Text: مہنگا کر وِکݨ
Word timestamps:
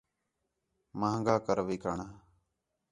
مہنگا 0.99 1.35
کر 1.45 1.57
وِکݨ 1.67 1.97